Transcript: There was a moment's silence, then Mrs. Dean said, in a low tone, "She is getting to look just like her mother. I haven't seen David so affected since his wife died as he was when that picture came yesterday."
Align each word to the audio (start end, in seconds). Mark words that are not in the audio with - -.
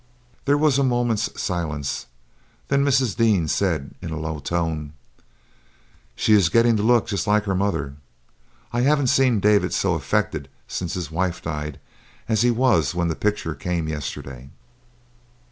There 0.45 0.57
was 0.57 0.79
a 0.79 0.83
moment's 0.83 1.39
silence, 1.39 2.07
then 2.69 2.83
Mrs. 2.83 3.15
Dean 3.15 3.47
said, 3.47 3.91
in 4.01 4.09
a 4.09 4.19
low 4.19 4.39
tone, 4.39 4.93
"She 6.15 6.33
is 6.33 6.49
getting 6.49 6.75
to 6.77 6.81
look 6.81 7.05
just 7.05 7.27
like 7.27 7.43
her 7.43 7.53
mother. 7.53 7.97
I 8.73 8.81
haven't 8.81 9.09
seen 9.13 9.39
David 9.39 9.75
so 9.75 9.93
affected 9.93 10.49
since 10.67 10.95
his 10.95 11.11
wife 11.11 11.39
died 11.43 11.79
as 12.27 12.41
he 12.41 12.49
was 12.49 12.95
when 12.95 13.09
that 13.09 13.19
picture 13.19 13.53
came 13.53 13.87
yesterday." 13.87 14.49